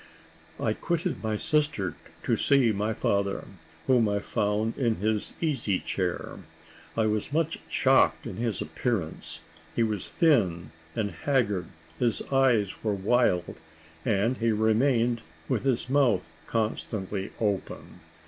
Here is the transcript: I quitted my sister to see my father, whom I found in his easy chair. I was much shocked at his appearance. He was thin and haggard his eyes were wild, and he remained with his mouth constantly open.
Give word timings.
I 0.59 0.73
quitted 0.73 1.21
my 1.21 1.37
sister 1.37 1.93
to 2.23 2.35
see 2.35 2.71
my 2.71 2.91
father, 2.91 3.45
whom 3.85 4.09
I 4.09 4.17
found 4.17 4.75
in 4.75 4.95
his 4.95 5.33
easy 5.41 5.79
chair. 5.79 6.39
I 6.97 7.05
was 7.05 7.31
much 7.31 7.59
shocked 7.69 8.25
at 8.25 8.33
his 8.37 8.63
appearance. 8.63 9.41
He 9.75 9.83
was 9.83 10.09
thin 10.09 10.71
and 10.95 11.11
haggard 11.11 11.67
his 11.99 12.23
eyes 12.33 12.83
were 12.83 12.95
wild, 12.95 13.61
and 14.03 14.37
he 14.37 14.51
remained 14.51 15.21
with 15.47 15.65
his 15.65 15.87
mouth 15.87 16.31
constantly 16.47 17.29
open. 17.39 17.99